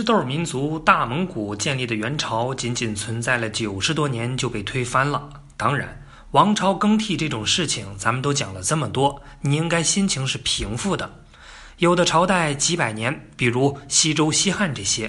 [0.00, 5.28] 吃豆民族大蒙古建立的元朝，仅仅存在了九十多年就被推翻了。
[5.58, 11.20] 当然，王朝更替这种事情，咱们都讲了这么多，你应该心情是平复的。
[11.76, 15.06] 有的朝代几百年，比如西周、西汉这些；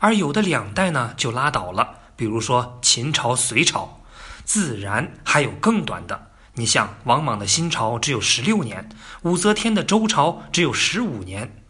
[0.00, 4.02] 而有的两代呢就拉倒了，比如说秦朝、隋朝。
[4.44, 6.20] 自然还有更短的，
[6.54, 8.88] 你像王莽的新朝只有十六年，
[9.22, 11.62] 武则天的周朝只有十五年。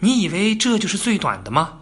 [0.00, 1.78] 你以为这就是最短的吗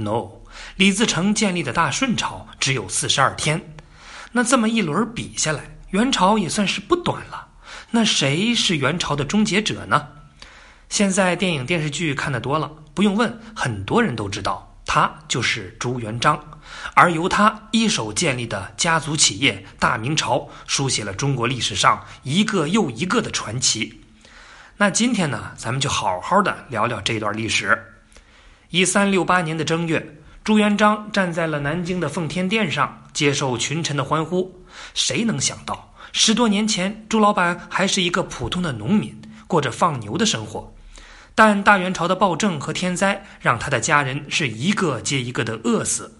[0.00, 0.42] ？No，
[0.76, 3.74] 李自成建立的大顺朝只有四十二天，
[4.30, 7.48] 那这么一轮比下来，元朝也算是不短了。
[7.90, 10.08] 那谁是元朝的终结者呢？
[10.88, 16.38] 现在电影电视剧看得多了，不用问，很多人都知道，他就是朱元璋。
[16.94, 24.04] 而由他一手建立的家族企业大明朝，书写了中国历史上一个又一个的传奇。
[24.76, 27.97] 那今天呢，咱们就好好的聊聊这段历史。
[28.70, 34.62] 一三六八年的正月，朱元璋站在了南京的奉天殿上，接受群臣的欢呼。
[34.92, 40.74] 谁能想到，十多年前，朱老板还是一个普通的农民，过着放牛的生活。
[41.34, 46.18] 但大元朝的暴政和天灾，让他的家人是一个接一个的饿死，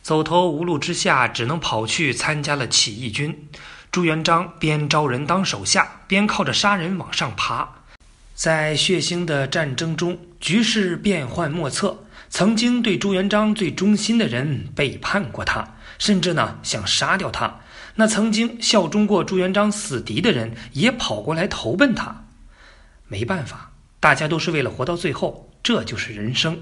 [0.00, 3.50] 走投无路之下，只能跑去参加了起义军。
[3.90, 7.68] 朱元璋边招人当手下，边靠着杀人往上爬。
[8.42, 11.96] 在血腥的战争中，局势变幻莫测。
[12.28, 17.60] 曾经对朱元璋最忠心的人背叛过他，甚至呢想杀掉他。
[17.94, 22.24] 那曾经效忠过朱元璋死敌的人也跑过来投奔他。
[23.06, 23.70] 没办法，
[24.00, 26.60] 大家都是为了活到最后，这就是人生。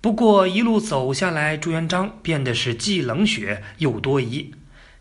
[0.00, 4.50] 不过一路走下来，朱元璋变得是既冷血又多疑。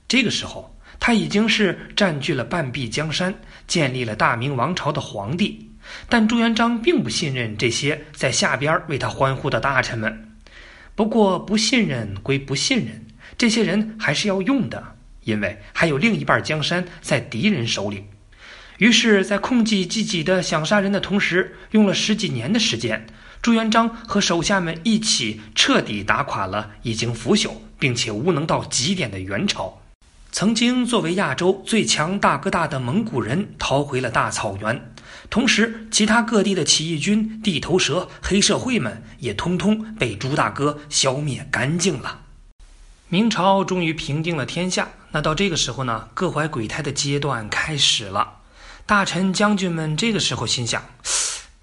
[0.10, 3.34] 这个时候，他已经是占据了半壁江山，
[3.70, 5.70] 建立了大明王朝的皇帝。
[6.10, 10.30] 但朱元璋并不信任这些在下边为他欢呼的大臣们。
[10.96, 13.06] 不过，不信任归不信任，
[13.38, 14.84] 这些人还是要用的，
[15.24, 18.04] 因为还有另一半江山在敌人手里。
[18.78, 23.06] 于是，在控制自己的想杀人的同时，用了十几年的时间，
[23.42, 29.82] 朱元璋和手下们一起彻底打垮了已经腐朽并且无能到极点的元朝。
[30.32, 34.93] 曾经作为亚洲最强大哥大的蒙古人逃回了大草原。
[35.30, 42.22] 同时，其他各地的起义军、地头蛇、黑社会们也通通被朱大哥消灭干净了。
[43.10, 44.90] 明朝终于平定了天下。
[45.12, 48.40] 那到这个时候呢，各怀鬼胎的阶段开始了。
[48.86, 50.84] 大臣将军们这个时候心想：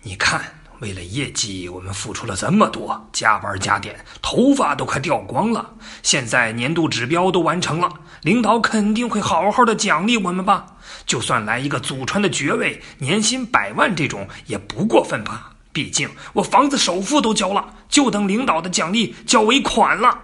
[0.02, 0.59] 你看。
[0.80, 5.74] 为了业绩，我们付出了这么多，加班加点，头发都快掉光了。
[6.02, 7.92] 现在年度指标都完成了，
[8.22, 10.66] 领导肯定会好好的奖励我们吧？
[11.04, 15.52] 就算来一个祖传的爵位，年薪百万这种也不过分吧？
[15.72, 20.18] 毕竟我房子首付都交了，就等领导的奖励交尾款了。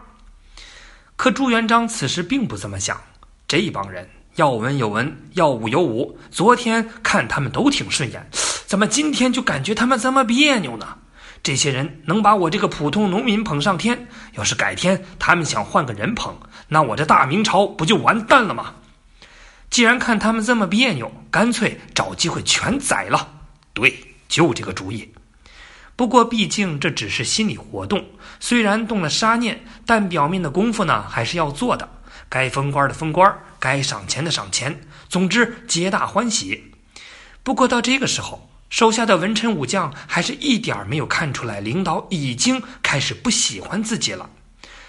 [1.16, 2.98] 可朱元璋此时并不这么想，
[3.46, 8.26] 这帮人要文有文，要武有武，昨天看他们都挺顺眼。
[8.66, 10.98] 怎么今天就感觉他们这么别扭呢？
[11.42, 18.74] 这些人能把我这个普通农民捧上天，要是改天他们想换个人捧，那我这大明朝不就完蛋了吗？
[19.70, 23.28] 既然看他们这么别扭，干脆找机会全宰了。
[23.72, 25.14] 对，就这个主意。
[25.94, 28.04] 不过毕竟这只是心理活动，
[28.40, 31.88] 虽然动了杀念，但表面的功夫呢还是要做的。
[32.28, 36.72] 该封官的封官，该赏钱的赏钱，总之皆大欢喜。
[37.44, 38.50] 不过到这个时候。
[38.68, 44.28] 手下的文臣武将还是一点儿没有看出来，领导已经开始不喜欢自己了。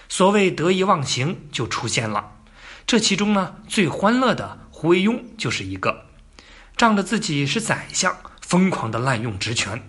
[0.10, 2.32] 所谓得意忘形就出现了。
[2.86, 6.06] 这其中呢，最欢乐的胡惟庸就是一个，
[6.76, 9.82] 仗着自己是宰相，疯狂的滥用职权。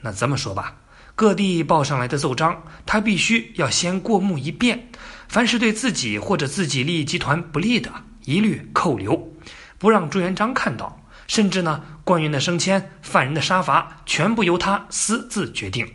[0.00, 0.76] 那这么说吧，
[1.14, 4.90] 各地报上来的奏章，他必须要先过目一遍，
[5.28, 7.90] 凡是对自己或者自己利益集团不利的，
[8.26, 9.32] 一律扣留，
[9.78, 11.00] 不让朱元璋看到。
[11.26, 15.90] 甚至呢，官员的升迁、犯人的杀伐，全部由他私自决定，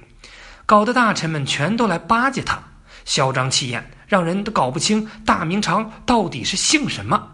[0.66, 2.60] 搞得大臣们全都来巴结他，
[3.06, 7.31] 嚣张气焰，让人都搞不清大明朝到底是姓什么。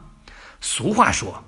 [0.61, 1.43] 俗话说。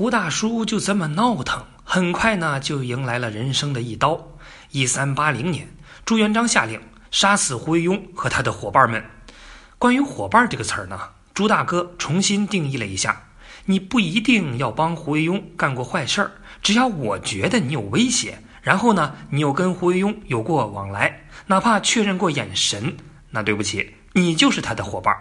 [0.00, 4.28] 胡大叔就这么闹腾，很快呢就迎来了人生的一刀。
[4.70, 5.68] 一三八零年，
[6.06, 6.80] 朱元璋下令
[7.10, 9.04] 杀死胡惟庸和他的伙伴们。
[9.76, 10.98] 关于“伙伴”这个词儿呢，
[11.34, 13.24] 朱大哥重新定义了一下：
[13.66, 16.30] 你不一定要帮胡惟庸干过坏事儿，
[16.62, 22.96] 只要我觉得你有威胁，然后呢，你又跟胡惟庸有过往来，哪怕确认过眼神，
[23.28, 25.14] 那对不起，你就是他的伙伴。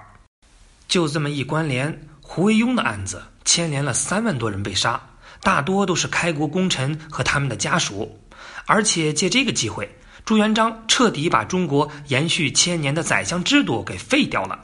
[0.88, 5.02] 就这么一关联，胡惟庸的案子牵连了三万多人被杀，
[5.42, 8.20] 大多都是开国功臣和他们的家属。
[8.68, 14.64] 而且借这个机会，朱元璋彻底把中国延续千年的宰相制度给废掉了。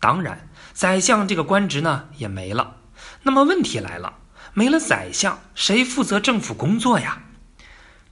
[0.00, 2.74] 当然，宰相这个官职呢也没了。
[3.22, 4.12] 那么问题来了，
[4.52, 7.22] 没了宰相，谁负责政府工作呀？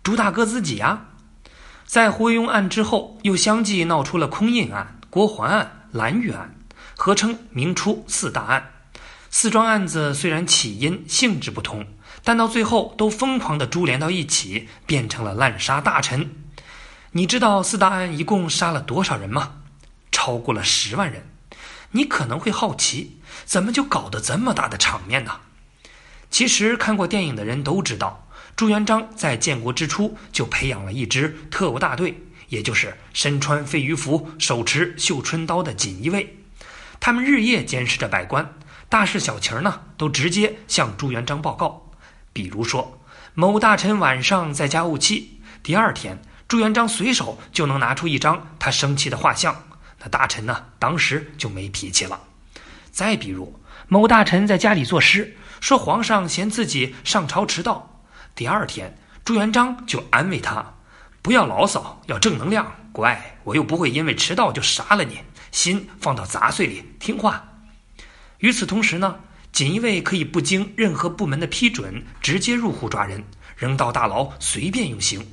[0.05, 1.06] 朱大哥自己呀，
[1.85, 6.55] 在胡惟庸案之后，又相继闹出了空印案、郭桓案、蓝玉案，
[6.94, 8.70] 合称明初四大案。
[9.36, 11.88] 四桩案子虽然起因性质不同，
[12.22, 16.31] 但到最后都疯狂的株连到一起，变成了滥杀大臣。
[17.10, 19.54] 你知道四大案一共杀了多少人吗？
[20.12, 21.26] 超过了十万人。
[21.90, 25.40] 你可能会好奇，怎么就搞得这么大的场面呢？
[26.31, 28.28] 其实看过电影的人都知道。
[28.54, 36.36] 朱元璋在建国之初就培养了一支特务大队，也就是身穿飞鱼服、手持绣春刀的锦衣卫。
[37.00, 38.54] 他们日夜监视着百官，
[38.94, 41.91] 大事小情呢都直接向朱元璋报告。
[42.32, 43.00] 比如说，
[43.35, 49.64] 某大臣晚上在家怄气，第二天朱元璋随手就能拿出一张他生气的画像，
[49.99, 52.20] 那大臣呢当时就没脾气了。
[52.93, 53.58] 再比如，
[53.88, 58.00] 某大臣在家里作诗，说皇上嫌自己上朝迟到。
[58.37, 60.75] 第二天，朱元璋就安慰他
[61.20, 62.73] ：“不要牢骚，要正能量。
[62.93, 65.19] 乖，我又不会因为迟到就杀了你。
[65.50, 67.49] 心放到杂碎里，听话。”
[68.44, 69.20] 与此同时呢，
[69.52, 73.25] 锦衣卫可以不经任何部门的批准，直接入户抓人，
[73.56, 75.26] 扔到大牢随便用刑。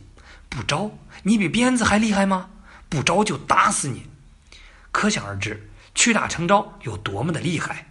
[0.48, 0.90] 不招，
[1.24, 2.52] 你比鞭子还厉害吗？
[2.88, 4.04] 不招就打死你。
[4.94, 7.88] 可想而知，屈打成招有多么的厉害。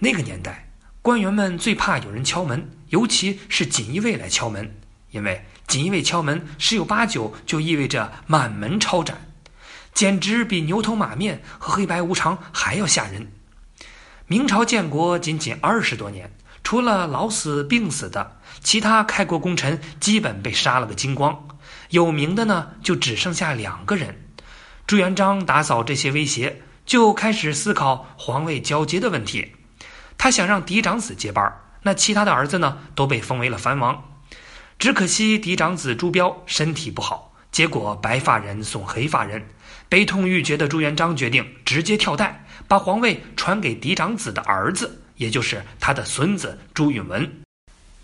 [0.00, 0.68] 那个年代。
[1.02, 4.74] 官员们最怕有人敲门，尤其是锦衣卫来敲门，
[5.12, 9.32] 因为锦衣卫敲门十有八九就意味着满门抄斩，
[9.94, 13.30] 简直比牛头马面和黑白无常还要吓人。
[14.26, 16.32] 明朝建国仅仅二十多年，
[16.62, 21.48] 除了老死病死的，其他开国功臣基本被杀了个精光，
[21.90, 24.28] 有名的呢就只剩下两个人。
[24.86, 29.52] 朱元璋打扫这些威胁，就开始思考皇位交接的问题。
[30.16, 31.52] 他想让嫡长子接班，
[31.82, 34.02] 那其他的儿子呢都被封为了藩王。
[34.78, 39.46] 只可惜嫡长子朱标身体不好，结果白发人送黑发人。
[39.88, 42.41] 悲痛欲绝的朱元璋决定直接跳代，
[42.72, 47.30] 把皇位传给嫡长子的儿子，也就是他的孙子朱允文。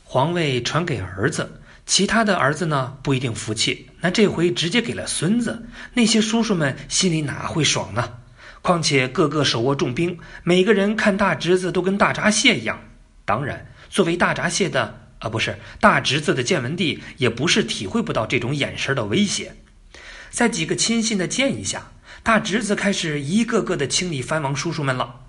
[0.05, 3.88] 皇位传给儿子，其他的儿子呢不一定服气。
[4.03, 8.19] 那这回直接给了孙子，那些叔叔们心里哪会爽呢？
[8.61, 12.79] 况且个个手握重兵，每个人看大侄子都跟大闸蟹一样。
[13.25, 19.56] 当然，作为大闸蟹的啊，不是大侄子的建文帝，也不是体会不到这种眼神的威胁。
[20.29, 21.91] 在几个亲信的建议下，
[22.23, 25.20] 大侄子开始一个个的清理藩王叔叔们了。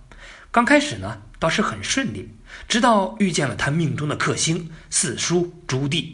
[0.51, 2.29] 刚开始呢，倒是很顺利，
[2.67, 6.13] 直到遇见了他命中的克星四叔朱棣。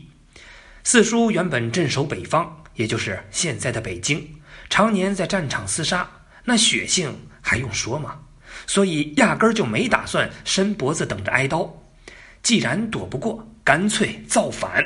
[0.83, 4.27] 四叔原本镇守北方，也就是现在的北京，
[4.69, 6.09] 常年在战场厮杀。
[6.44, 8.19] 那血性还用说吗？
[8.68, 11.81] 所以压根儿就没打算伸脖子等着挨刀。
[12.44, 14.85] 既然躲不过，干脆造反。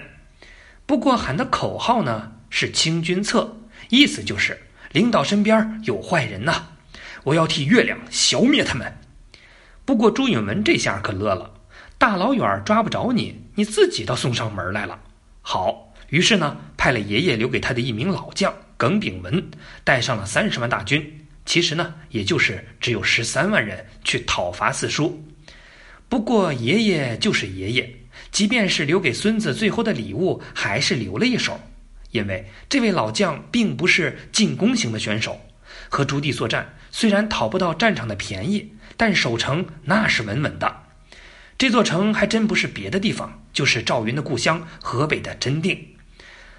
[0.85, 3.57] 不过喊的口号呢是“清君侧”，
[3.89, 4.57] 意思就是
[4.91, 6.63] 领导身边有坏人呐，
[7.23, 8.91] 我要替月亮消灭他们。
[9.85, 11.51] 不过朱允文这下可乐了，
[11.97, 14.99] 大老远抓不着你，你自己倒送上门来了。
[15.41, 19.49] 好，于是呢派了爷爷留给他的一名老将耿炳文，
[19.83, 21.27] 带上了三十万大军。
[21.45, 25.23] 其实呢，也就是只有十三万人去讨伐四叔。
[26.07, 27.95] 不过爷爷就是爷爷，
[28.31, 31.59] 即便是留给孙子最后的礼物，还是留了一手。
[32.11, 35.41] 因为这位老将并不是进攻型的选手，
[35.89, 40.83] 和朱棣作战虽然讨不到战场的便宜，但守城那是稳稳的。
[41.57, 45.95] 这座城还真不是别的地方，就是赵云的故乡河北的真定。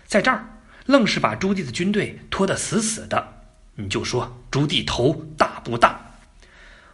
[0.07, 3.43] 在这儿，愣是把朱棣的军队拖得死死的。
[3.77, 6.17] 你就说朱棣头大不大？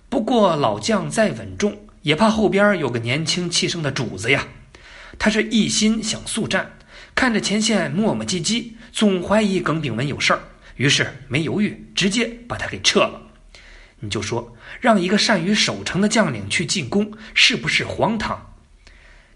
[0.08, 4.46] 不过老将再稳重，也怕后边有个年轻气盛的主子呀。
[5.18, 6.78] 他是一心想速战，
[7.16, 10.40] 看着前线磨磨唧唧，总怀疑耿炳文有事儿，
[10.76, 13.22] 于是没犹豫，直接把他给撤了。
[14.00, 18.54] 你就说让一个善于守城的将领去进攻，是不是荒唐？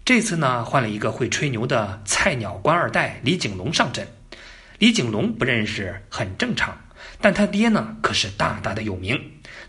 [0.05, 4.07] 这次呢，换了一个会吹牛的菜鸟官二代李景龙上阵。
[4.77, 6.79] 李景龙不认识很正常。
[7.19, 9.19] 但他爹呢，可是大大的有名，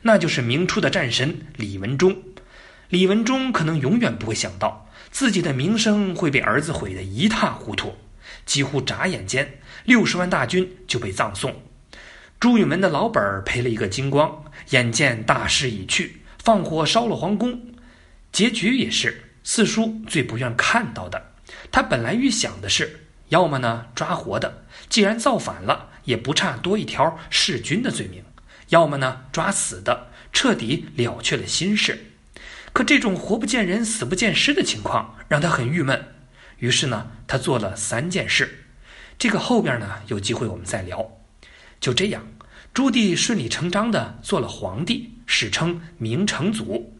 [0.02, 2.16] 那就是明初的战神李文忠。
[2.90, 7.94] 李文忠可能永远不会想到，自己的名声会被儿子毁得一塌糊涂。
[8.44, 11.54] 几乎眨眼间，六十万大军就被葬送。
[12.40, 17.60] 朱允炆的老本儿赔了一个精光，眼见大势已去，放火烧了皇宫。
[18.32, 21.22] 结局也是四叔最不愿看到的。
[21.70, 28.22] 他本来预想的是，要么呢抓活的，既然造反了，也不差多一条弑君的罪名；
[28.70, 32.11] 要么呢抓死的，彻底了却了心事。
[32.72, 36.14] 可这种活不见人，死不见尸的情况让他很郁闷。
[36.58, 38.64] 于是呢，他做了三件事。
[39.18, 41.06] 这个后边呢有机会我们再聊。
[41.80, 42.26] 就这样，
[42.72, 46.96] 朱棣顺理成章的做了皇帝，史称明成祖。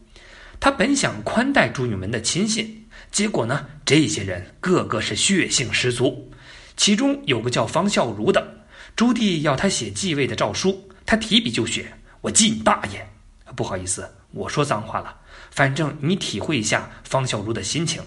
[0.59, 6.31] 他本想宽待朱允炆的亲信，结果呢，这些人个个是血性十足。
[6.77, 8.65] 其中有个叫方孝孺的，
[8.95, 13.09] 朱棣要他写继位的诏书，他提笔就写：“我记你大爷！”
[13.55, 15.17] 不好意思，我说脏话了。
[15.53, 18.01] 反正你体会一下方孝孺的心情。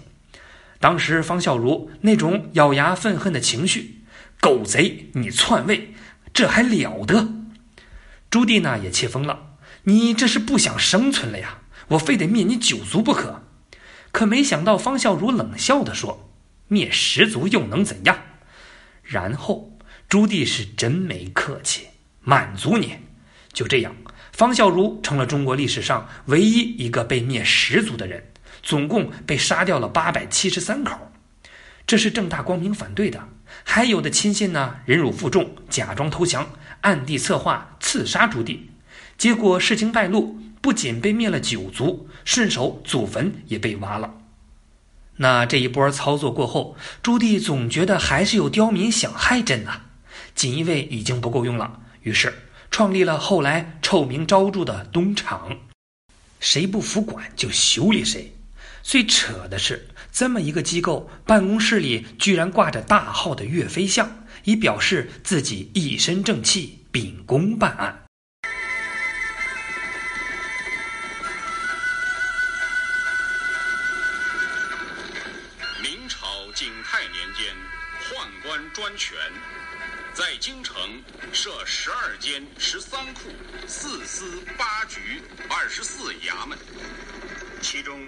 [0.81, 4.03] 当时方孝孺那种咬牙愤恨的情绪，
[4.41, 5.95] 狗贼，你篡位，
[6.35, 7.29] 这还了得！
[8.29, 11.61] 朱棣呢也气疯了，你这是不想生存了呀？
[11.91, 13.45] 我非得灭你九族不可。
[14.11, 16.29] 可没想到方孝孺冷笑的说
[16.67, 18.19] ：“灭十族又能怎样？”
[19.05, 21.87] 然后朱棣是真没客气，
[22.23, 22.97] 满足你。
[23.53, 23.95] 就这样。
[24.37, 28.23] 方孝孺成了中国历史上唯一一个被灭十族的人，
[28.62, 31.11] 总共被杀掉了八百七十三口。
[31.87, 33.26] 这是正大光明反对的，
[33.64, 36.47] 还有的亲信呢，忍辱负重，假装投降，
[36.83, 38.59] 暗地策划刺杀朱棣。
[39.16, 44.16] 结果事情败露，不仅被灭了九族，顺手祖坟也被挖了。
[45.16, 49.87] 那这一波操作过后，朱棣总觉得还是有刁民想害朕啊，
[50.35, 52.35] 锦衣卫已经不够用了，于是。
[52.76, 55.56] 创立了后来臭名昭著的东厂，
[56.40, 58.37] 谁不服管就修理谁。
[58.83, 68.06] 最扯的是，这么一个机构办公室里居然挂着大号的岳飞像，以表示自己一身正气，秉公办案。
[80.47, 80.76] 京城
[81.33, 83.23] 设十二间十三库、
[83.67, 86.57] 四司八局、二十四衙门，
[87.61, 87.99] 其中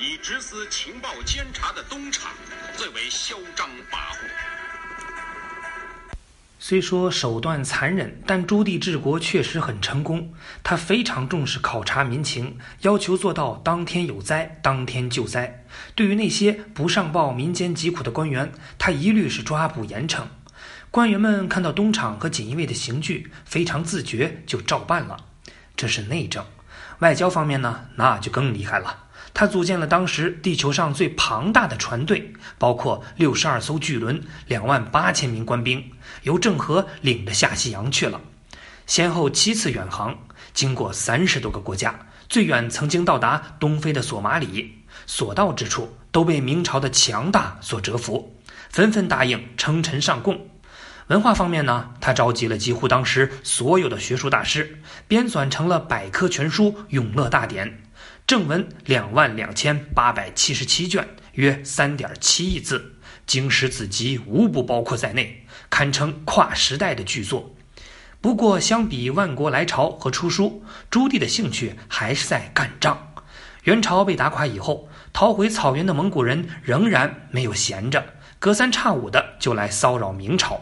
[0.00, 2.32] 以执司情报监察的东厂
[2.76, 4.28] 最为嚣张跋扈。
[6.58, 10.34] 虽说手段残忍，但朱棣治国确实很成功。
[10.64, 15.64] 他非常重视考察民情，要求做到当天有灾当天救灾。
[15.94, 20.24] 对于那些不上报民间疾苦的官员，他一律是抓捕严惩。
[20.94, 25.16] 官员们看到东厂和锦衣卫的刑具，非常自觉，就照办了。
[25.74, 26.46] 这是内政。
[27.00, 28.96] 外交方面呢，那就更厉害了。
[29.34, 35.84] 他组建了当时地球上最庞大的船队，包括六十二艘巨轮、两万八千名官兵，
[36.22, 38.20] 由郑和领着下西洋去了，
[38.86, 40.16] 先后七次远航，
[40.52, 41.98] 经过三十多个国家，
[42.28, 44.72] 最远曾经到达东非的索马里，
[45.06, 48.32] 所到之处都被明朝的强大所折服，
[48.70, 50.50] 纷纷答应称臣上贡。
[51.08, 57.68] 文化方面呢，他召集了几乎当时所有的学术大师，编纂成了百科全书《永乐大典》，
[58.26, 62.94] 正文两万两千八百七十七卷，约三点七亿字，
[63.26, 67.54] 经史子集无不包括在内，堪称跨时代的巨作。
[68.22, 73.12] 不过，相比万国来朝和出书，朱棣的兴趣还是在干仗。
[73.64, 78.02] 元朝被打垮以后，逃回草原的蒙古人仍然没有闲着，
[78.38, 80.58] 隔三差五的就来骚扰明朝。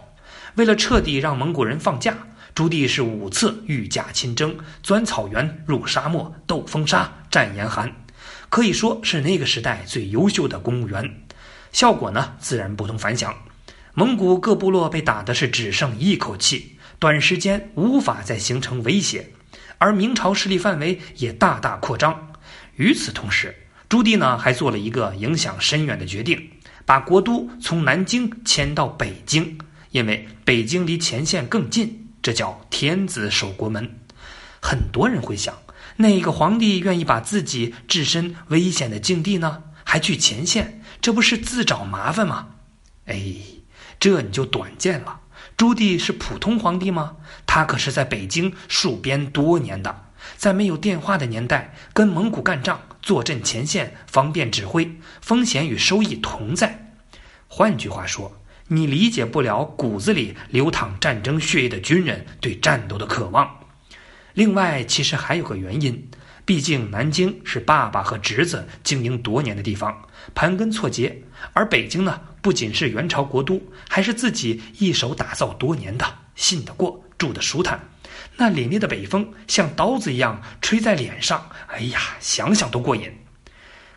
[0.55, 2.17] 为了彻底让蒙古人放假，
[2.55, 7.91] 朱棣是五次御驾亲征，钻草原、入沙漠、斗风沙、战严寒，
[8.51, 11.23] 可以说是那个时代最优秀的公务员。
[11.73, 13.35] 效果呢，自然不同凡响。
[13.95, 19.31] 蒙古各部落被打的是只剩一口气，短时间无法再形成威胁，
[19.79, 22.33] 而明朝势力范围也大大扩张。
[22.77, 23.55] 与此同时，
[23.89, 26.51] 朱棣呢还做了一个影响深远的决定，
[26.85, 29.59] 把国都从南京迁到北京。
[29.93, 34.01] 因为北京离前线更近，这叫天子守国门。
[34.61, 35.55] 很多人会想，
[35.97, 39.65] 哪个皇帝愿意把自己置身危险的境地呢？
[39.85, 42.49] 还去前线，这不是自找麻烦吗？
[43.05, 43.21] 哎，
[44.01, 45.21] 这你就短见了。
[45.59, 47.17] 朱棣是普通皇帝吗？
[47.45, 50.07] 他可是在北京戍边多年的，
[50.39, 56.95] 在没有电话的年代，跟蒙古干仗，坐镇前线，方便指挥，风险与收益同在。
[57.47, 58.39] 换句话说。
[58.75, 63.61] 你理解不了骨子里流淌战争血液的军人对战斗的渴望。
[64.33, 66.09] 另外，其实还有个原因：
[66.47, 71.11] 毕竟南京是爸爸和侄子经营多年的地方，盘根错节；
[71.53, 77.79] 而北京呢，不仅是元朝国都，还是自己一手打造多年的，信得过，住得舒坦。
[78.39, 83.13] 那凛冽的北风像刀子一样吹在脸上，哎呀，想想都过瘾。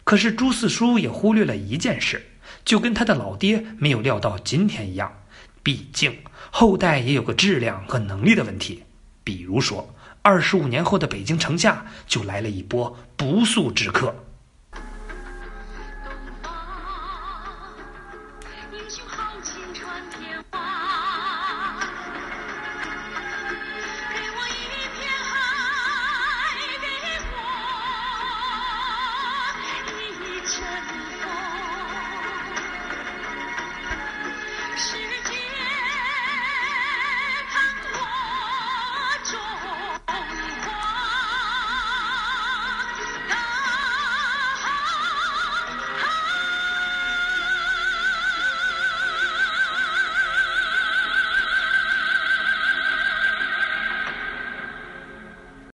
[0.04, 2.22] 可是朱四叔也忽略了一件事，
[2.66, 5.14] 就跟他的老爹没有料到今天一样，
[5.62, 6.18] 毕竟
[6.50, 8.84] 后代也有个质量和能力的问题。
[9.24, 14.25] 比如说，二十五年后的北京城下就来了一波不速之客。